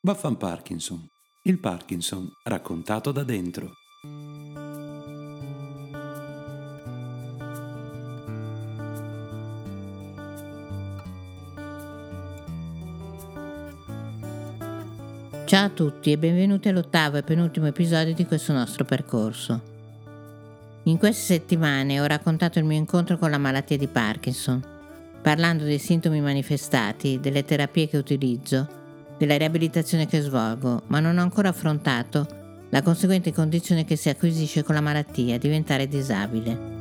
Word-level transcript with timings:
Baffan 0.00 0.36
Parkinson. 0.36 1.04
Il 1.42 1.58
Parkinson 1.58 2.30
raccontato 2.44 3.10
da 3.10 3.24
dentro. 3.24 3.72
Ciao 15.46 15.64
a 15.64 15.68
tutti 15.70 16.12
e 16.12 16.16
benvenuti 16.16 16.68
all'ottavo 16.68 17.16
e 17.16 17.24
penultimo 17.24 17.66
episodio 17.66 18.14
di 18.14 18.24
questo 18.24 18.52
nostro 18.52 18.84
percorso. 18.84 19.60
In 20.84 20.96
queste 20.96 21.24
settimane 21.24 22.00
ho 22.00 22.06
raccontato 22.06 22.60
il 22.60 22.64
mio 22.64 22.78
incontro 22.78 23.18
con 23.18 23.30
la 23.30 23.38
malattia 23.38 23.76
di 23.76 23.88
Parkinson, 23.88 24.64
parlando 25.20 25.64
dei 25.64 25.80
sintomi 25.80 26.20
manifestati, 26.20 27.18
delle 27.18 27.44
terapie 27.44 27.88
che 27.88 27.96
utilizzo 27.96 28.77
della 29.18 29.36
riabilitazione 29.36 30.06
che 30.06 30.20
svolgo, 30.20 30.82
ma 30.86 31.00
non 31.00 31.18
ho 31.18 31.22
ancora 31.22 31.50
affrontato 31.50 32.26
la 32.70 32.82
conseguente 32.82 33.32
condizione 33.32 33.84
che 33.84 33.96
si 33.96 34.08
acquisisce 34.08 34.62
con 34.62 34.74
la 34.74 34.80
malattia, 34.80 35.38
diventare 35.38 35.88
disabile. 35.88 36.76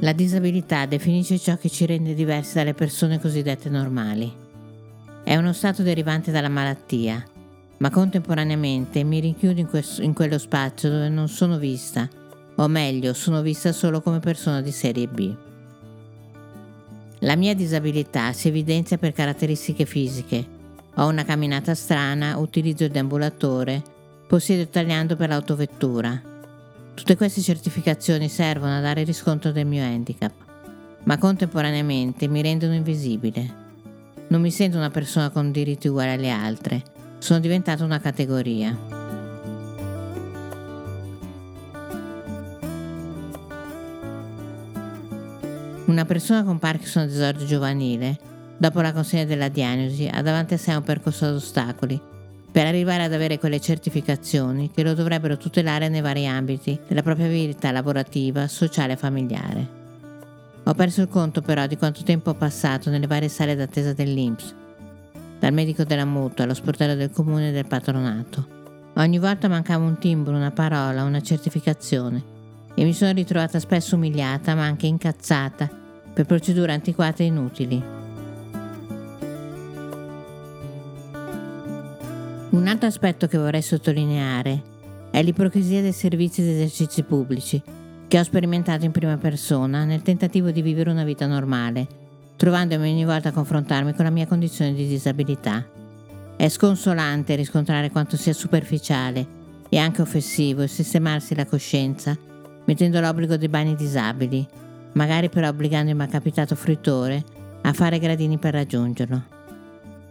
La 0.00 0.12
disabilità 0.12 0.86
definisce 0.86 1.38
ciò 1.38 1.56
che 1.56 1.68
ci 1.68 1.84
rende 1.84 2.14
diversi 2.14 2.54
dalle 2.54 2.72
persone 2.72 3.18
cosiddette 3.18 3.68
normali. 3.68 4.32
È 5.24 5.34
uno 5.34 5.52
stato 5.52 5.82
derivante 5.82 6.30
dalla 6.30 6.48
malattia, 6.48 7.22
ma 7.78 7.90
contemporaneamente 7.90 9.04
mi 9.04 9.20
rinchiudo 9.20 9.60
in, 9.60 9.68
questo, 9.68 10.02
in 10.02 10.12
quello 10.12 10.38
spazio 10.38 10.90
dove 10.90 11.08
non 11.08 11.28
sono 11.28 11.58
vista, 11.58 12.08
o 12.56 12.68
meglio, 12.68 13.12
sono 13.14 13.40
vista 13.40 13.72
solo 13.72 14.00
come 14.00 14.18
persona 14.18 14.60
di 14.60 14.72
serie 14.72 15.06
B. 15.06 15.34
La 17.20 17.36
mia 17.36 17.54
disabilità 17.54 18.32
si 18.32 18.48
evidenzia 18.48 18.98
per 18.98 19.12
caratteristiche 19.12 19.84
fisiche. 19.84 20.56
Ho 20.96 21.06
una 21.06 21.24
camminata 21.24 21.74
strana, 21.74 22.36
utilizzo 22.38 22.84
il 22.84 22.90
deambulatore, 22.90 23.82
possiedo 24.26 24.62
il 24.62 24.70
tagliando 24.70 25.14
per 25.14 25.28
l'autovettura. 25.28 26.20
Tutte 26.94 27.16
queste 27.16 27.40
certificazioni 27.40 28.28
servono 28.28 28.76
a 28.76 28.80
dare 28.80 29.04
riscontro 29.04 29.52
del 29.52 29.66
mio 29.66 29.84
handicap, 29.84 30.32
ma 31.04 31.16
contemporaneamente 31.16 32.26
mi 32.26 32.42
rendono 32.42 32.74
invisibile. 32.74 33.66
Non 34.28 34.40
mi 34.40 34.50
sento 34.50 34.76
una 34.76 34.90
persona 34.90 35.30
con 35.30 35.52
diritti 35.52 35.86
uguali 35.86 36.10
alle 36.10 36.30
altre, 36.30 36.82
sono 37.18 37.40
diventata 37.40 37.84
una 37.84 38.00
categoria. 38.00 38.76
Una 45.86 46.04
persona 46.04 46.44
con 46.44 46.58
Parkinson 46.58 47.06
disordine 47.06 47.46
giovanile, 47.46 48.18
dopo 48.58 48.80
la 48.80 48.92
consegna 48.92 49.24
della 49.24 49.48
diagnosi, 49.48 50.06
ha 50.06 50.20
davanti 50.20 50.54
a 50.54 50.58
sé 50.58 50.74
un 50.74 50.82
percorso 50.82 51.24
ad 51.24 51.34
ostacoli 51.34 51.98
per 52.50 52.66
arrivare 52.66 53.04
ad 53.04 53.12
avere 53.12 53.38
quelle 53.38 53.60
certificazioni 53.60 54.70
che 54.70 54.82
lo 54.82 54.94
dovrebbero 54.94 55.36
tutelare 55.36 55.88
nei 55.88 56.00
vari 56.00 56.26
ambiti 56.26 56.78
della 56.86 57.02
propria 57.02 57.28
vita 57.28 57.70
lavorativa, 57.70 58.48
sociale 58.48 58.94
e 58.94 58.96
familiare. 58.96 59.76
Ho 60.64 60.74
perso 60.74 61.00
il 61.00 61.08
conto 61.08 61.40
però 61.40 61.66
di 61.66 61.78
quanto 61.78 62.02
tempo 62.02 62.30
ho 62.30 62.34
passato 62.34 62.90
nelle 62.90 63.06
varie 63.06 63.28
sale 63.28 63.54
d'attesa 63.54 63.94
dell'INPS 63.94 64.66
dal 65.38 65.52
medico 65.52 65.84
della 65.84 66.04
mutua 66.04 66.44
allo 66.44 66.54
sportello 66.54 66.94
del 66.94 67.10
comune 67.10 67.48
e 67.48 67.52
del 67.52 67.66
patronato. 67.66 68.56
Ogni 68.94 69.18
volta 69.18 69.48
mancava 69.48 69.84
un 69.84 69.98
timbro, 69.98 70.34
una 70.34 70.50
parola, 70.50 71.04
una 71.04 71.20
certificazione 71.20 72.36
e 72.74 72.84
mi 72.84 72.92
sono 72.92 73.12
ritrovata 73.12 73.58
spesso 73.60 73.96
umiliata 73.96 74.54
ma 74.54 74.64
anche 74.64 74.86
incazzata 74.86 75.68
per 76.12 76.26
procedure 76.26 76.72
antiquate 76.72 77.22
e 77.22 77.26
inutili. 77.26 77.82
Un 82.50 82.66
altro 82.66 82.88
aspetto 82.88 83.26
che 83.28 83.38
vorrei 83.38 83.62
sottolineare 83.62 84.62
è 85.10 85.22
l'ipocrisia 85.22 85.80
dei 85.80 85.92
servizi 85.92 86.40
ed 86.40 86.48
esercizi 86.48 87.02
pubblici 87.02 87.62
che 88.08 88.18
ho 88.18 88.22
sperimentato 88.22 88.84
in 88.84 88.90
prima 88.90 89.16
persona 89.16 89.84
nel 89.84 90.02
tentativo 90.02 90.50
di 90.50 90.62
vivere 90.62 90.90
una 90.90 91.04
vita 91.04 91.26
normale 91.26 92.07
trovandomi 92.38 92.88
ogni 92.88 93.04
volta 93.04 93.30
a 93.30 93.32
confrontarmi 93.32 93.94
con 93.94 94.04
la 94.04 94.12
mia 94.12 94.28
condizione 94.28 94.72
di 94.72 94.86
disabilità. 94.86 95.66
È 96.36 96.48
sconsolante 96.48 97.34
riscontrare 97.34 97.90
quanto 97.90 98.16
sia 98.16 98.32
superficiale 98.32 99.26
e 99.68 99.76
anche 99.76 100.02
offensivo 100.02 100.64
sistemarsi 100.68 101.34
la 101.34 101.46
coscienza 101.46 102.16
mettendo 102.64 103.00
l'obbligo 103.00 103.36
dei 103.36 103.48
bagni 103.48 103.74
disabili, 103.74 104.46
magari 104.92 105.28
però 105.28 105.48
obbligando 105.48 105.90
il 105.90 105.96
malcapitato 105.96 106.54
fruitore 106.54 107.24
a 107.62 107.72
fare 107.72 107.98
gradini 107.98 108.38
per 108.38 108.52
raggiungerlo. 108.52 109.22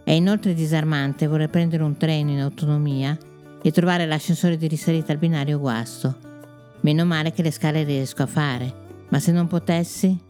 È 0.04 0.10
inoltre 0.10 0.52
disarmante 0.52 1.26
voler 1.28 1.48
prendere 1.48 1.82
un 1.82 1.96
treno 1.96 2.30
in 2.30 2.40
autonomia 2.40 3.16
e 3.62 3.70
trovare 3.70 4.06
l'ascensore 4.06 4.58
di 4.58 4.68
risalita 4.68 5.12
al 5.12 5.18
binario 5.18 5.58
guasto. 5.58 6.16
Meno 6.80 7.06
male 7.06 7.32
che 7.32 7.42
le 7.42 7.52
scale 7.52 7.84
riesco 7.84 8.22
a 8.22 8.26
fare, 8.26 8.72
ma 9.08 9.18
se 9.18 9.32
non 9.32 9.46
potessi 9.46 10.26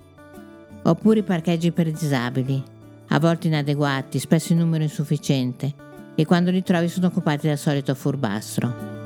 oppure 0.82 1.20
i 1.20 1.22
parcheggi 1.22 1.72
per 1.72 1.90
disabili, 1.90 2.62
a 3.08 3.18
volte 3.18 3.46
inadeguati, 3.46 4.18
spesso 4.18 4.52
in 4.52 4.58
numero 4.58 4.82
insufficiente, 4.82 5.86
e 6.14 6.24
quando 6.26 6.50
li 6.50 6.62
trovi 6.62 6.88
sono 6.88 7.06
occupati 7.06 7.46
dal 7.46 7.58
solito 7.58 7.94
furbastro. 7.94 8.96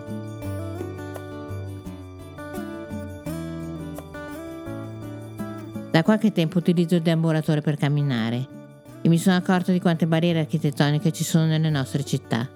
Da 5.90 6.02
qualche 6.02 6.32
tempo 6.32 6.58
utilizzo 6.58 6.94
il 6.94 7.02
deambulatore 7.02 7.60
per 7.60 7.76
camminare 7.76 8.60
e 9.02 9.08
mi 9.10 9.18
sono 9.18 9.36
accorto 9.36 9.72
di 9.72 9.80
quante 9.80 10.06
barriere 10.06 10.38
architettoniche 10.38 11.12
ci 11.12 11.22
sono 11.22 11.44
nelle 11.44 11.68
nostre 11.68 12.02
città. 12.02 12.48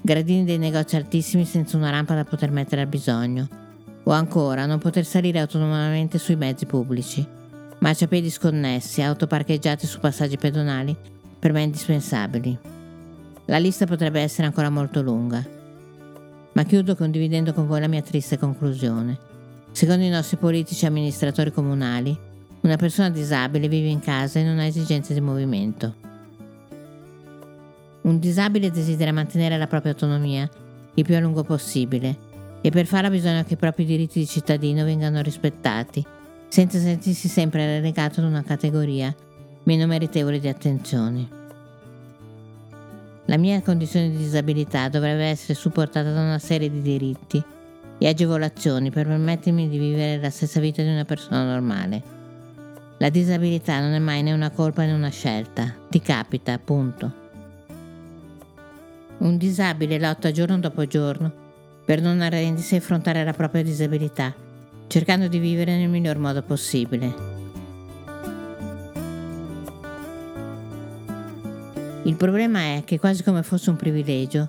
Gradini 0.00 0.44
dei 0.44 0.58
negozi 0.58 0.94
altissimi 0.94 1.44
senza 1.44 1.76
una 1.76 1.90
rampa 1.90 2.14
da 2.14 2.24
poter 2.24 2.52
mettere 2.52 2.82
al 2.82 2.86
bisogno, 2.86 3.48
o 4.04 4.12
ancora 4.12 4.64
non 4.64 4.78
poter 4.78 5.04
salire 5.04 5.40
autonomamente 5.40 6.18
sui 6.18 6.36
mezzi 6.36 6.66
pubblici 6.66 7.26
marciapiedi 7.78 8.30
sconnessi, 8.30 9.02
auto 9.02 9.26
parcheggiate 9.26 9.86
su 9.86 10.00
passaggi 10.00 10.36
pedonali, 10.36 10.96
per 11.38 11.52
me 11.52 11.62
indispensabili. 11.62 12.58
La 13.46 13.58
lista 13.58 13.86
potrebbe 13.86 14.20
essere 14.20 14.46
ancora 14.46 14.68
molto 14.68 15.00
lunga, 15.00 15.44
ma 16.52 16.62
chiudo 16.64 16.96
condividendo 16.96 17.52
con 17.52 17.66
voi 17.66 17.80
la 17.80 17.88
mia 17.88 18.02
triste 18.02 18.38
conclusione. 18.38 19.16
Secondo 19.70 20.04
i 20.04 20.10
nostri 20.10 20.36
politici 20.36 20.84
e 20.84 20.88
amministratori 20.88 21.52
comunali, 21.52 22.16
una 22.62 22.76
persona 22.76 23.10
disabile 23.10 23.68
vive 23.68 23.88
in 23.88 24.00
casa 24.00 24.40
e 24.40 24.44
non 24.44 24.58
ha 24.58 24.64
esigenze 24.64 25.14
di 25.14 25.20
movimento. 25.20 25.94
Un 28.02 28.18
disabile 28.18 28.70
desidera 28.70 29.12
mantenere 29.12 29.56
la 29.56 29.66
propria 29.66 29.92
autonomia 29.92 30.48
il 30.94 31.04
più 31.04 31.14
a 31.14 31.20
lungo 31.20 31.44
possibile 31.44 32.26
e 32.60 32.70
per 32.70 32.86
farlo 32.86 33.10
bisogna 33.10 33.44
che 33.44 33.54
i 33.54 33.58
propri 33.58 33.84
diritti 33.84 34.18
di 34.18 34.26
cittadino 34.26 34.84
vengano 34.84 35.20
rispettati 35.20 36.04
senza 36.48 36.78
sentirsi 36.78 37.28
sempre 37.28 37.66
relegato 37.66 38.20
ad 38.20 38.26
una 38.26 38.42
categoria 38.42 39.14
meno 39.64 39.86
meritevole 39.86 40.40
di 40.40 40.48
attenzioni. 40.48 41.28
La 43.26 43.36
mia 43.36 43.60
condizione 43.60 44.10
di 44.10 44.16
disabilità 44.16 44.88
dovrebbe 44.88 45.24
essere 45.24 45.52
supportata 45.52 46.10
da 46.12 46.22
una 46.22 46.38
serie 46.38 46.70
di 46.70 46.80
diritti 46.80 47.42
e 47.98 48.08
agevolazioni 48.08 48.90
per 48.90 49.06
permettermi 49.06 49.68
di 49.68 49.76
vivere 49.76 50.20
la 50.20 50.30
stessa 50.30 50.60
vita 50.60 50.82
di 50.82 50.88
una 50.88 51.04
persona 51.04 51.44
normale. 51.44 52.16
La 52.96 53.10
disabilità 53.10 53.80
non 53.80 53.92
è 53.92 53.98
mai 53.98 54.22
né 54.22 54.32
una 54.32 54.50
colpa 54.50 54.84
né 54.84 54.92
una 54.92 55.10
scelta, 55.10 55.74
ti 55.90 56.00
capita, 56.00 56.54
appunto. 56.54 57.26
Un 59.18 59.36
disabile 59.36 59.98
lotta 59.98 60.30
giorno 60.30 60.58
dopo 60.58 60.86
giorno 60.86 61.30
per 61.84 62.00
non 62.00 62.22
arrendersi 62.22 62.74
e 62.74 62.78
affrontare 62.78 63.24
la 63.24 63.34
propria 63.34 63.62
disabilità 63.62 64.46
cercando 64.88 65.28
di 65.28 65.38
vivere 65.38 65.76
nel 65.76 65.88
miglior 65.88 66.18
modo 66.18 66.42
possibile. 66.42 67.36
Il 72.04 72.16
problema 72.16 72.60
è 72.60 72.82
che 72.84 72.98
quasi 72.98 73.22
come 73.22 73.42
fosse 73.42 73.70
un 73.70 73.76
privilegio, 73.76 74.48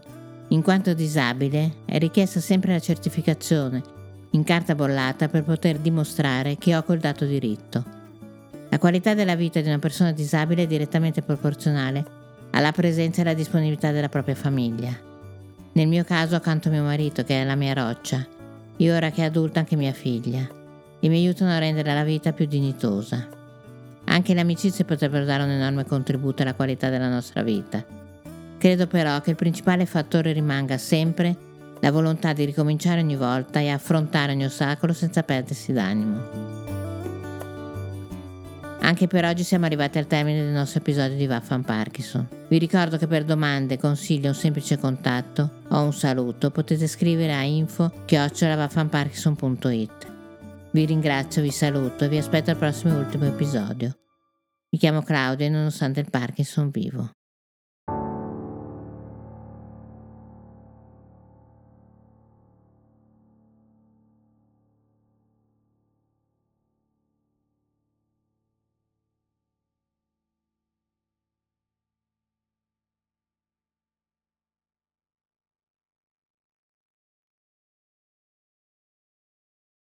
in 0.49 0.61
quanto 0.61 0.93
disabile, 0.93 1.75
è 1.85 1.97
richiesta 1.99 2.39
sempre 2.39 2.71
la 2.71 2.79
certificazione 2.79 3.97
in 4.31 4.43
carta 4.43 4.75
bollata 4.75 5.27
per 5.27 5.43
poter 5.43 5.77
dimostrare 5.77 6.57
che 6.57 6.75
ho 6.75 6.83
quel 6.83 6.99
dato 6.99 7.25
diritto. 7.25 7.83
La 8.69 8.77
qualità 8.77 9.13
della 9.13 9.35
vita 9.35 9.59
di 9.59 9.67
una 9.67 9.79
persona 9.79 10.11
disabile 10.11 10.63
è 10.63 10.67
direttamente 10.67 11.21
proporzionale 11.21 12.05
alla 12.51 12.71
presenza 12.71 13.19
e 13.19 13.21
alla 13.23 13.33
disponibilità 13.33 13.91
della 13.91 14.09
propria 14.09 14.35
famiglia. 14.35 14.95
Nel 15.73 15.87
mio 15.87 16.03
caso 16.03 16.35
accanto 16.35 16.69
a 16.69 16.71
mio 16.71 16.83
marito, 16.83 17.23
che 17.23 17.41
è 17.41 17.45
la 17.45 17.55
mia 17.55 17.73
roccia, 17.73 18.25
e 18.81 18.93
ora 18.93 19.11
che 19.11 19.23
è 19.23 19.25
adulta 19.25 19.59
anche 19.59 19.75
mia 19.75 19.91
figlia, 19.91 20.47
e 21.01 21.09
mi 21.09 21.17
aiutano 21.17 21.51
a 21.51 21.57
rendere 21.57 21.93
la 21.93 22.05
vita 22.05 22.31
più 22.31 22.45
dignitosa. 22.45 23.27
Anche 24.05 24.33
le 24.33 24.39
amicizie 24.39 24.85
potrebbero 24.85 25.25
dare 25.25 25.43
un 25.43 25.49
enorme 25.49 25.85
contributo 25.85 26.43
alla 26.43 26.53
qualità 26.53 26.89
della 26.89 27.09
nostra 27.09 27.43
vita. 27.43 27.83
Credo 28.57 28.87
però 28.87 29.19
che 29.19 29.31
il 29.31 29.35
principale 29.35 29.85
fattore 29.85 30.31
rimanga 30.31 30.77
sempre 30.77 31.35
la 31.81 31.91
volontà 31.91 32.31
di 32.31 32.45
ricominciare 32.45 33.01
ogni 33.01 33.17
volta 33.17 33.59
e 33.59 33.69
affrontare 33.69 34.31
ogni 34.31 34.45
ostacolo 34.45 34.93
senza 34.93 35.23
perdersi 35.23 35.73
d'animo. 35.73 36.88
Anche 38.89 39.05
per 39.05 39.23
oggi 39.23 39.43
siamo 39.43 39.65
arrivati 39.65 39.99
al 39.99 40.07
termine 40.07 40.41
del 40.41 40.51
nostro 40.51 40.79
episodio 40.79 41.15
di 41.15 41.27
Vaffan 41.27 41.61
Parkinson. 41.61 42.27
Vi 42.47 42.57
ricordo 42.57 42.97
che 42.97 43.05
per 43.05 43.23
domande, 43.23 43.77
consigli 43.77 44.25
o 44.25 44.29
un 44.29 44.33
semplice 44.33 44.79
contatto 44.79 45.61
o 45.69 45.83
un 45.83 45.93
saluto 45.93 46.49
potete 46.49 46.87
scrivere 46.87 47.35
a 47.35 47.43
info-vaffanparkinson.it. 47.43 50.11
Vi 50.71 50.85
ringrazio, 50.85 51.43
vi 51.43 51.51
saluto 51.51 52.05
e 52.05 52.09
vi 52.09 52.17
aspetto 52.17 52.49
al 52.49 52.57
prossimo 52.57 52.95
e 52.95 52.97
ultimo 52.97 53.25
episodio. 53.25 53.95
Mi 54.71 54.79
chiamo 54.79 55.03
Claudia 55.03 55.45
e 55.45 55.49
nonostante 55.49 55.99
il 55.99 56.09
Parkinson 56.09 56.71
vivo. 56.71 57.18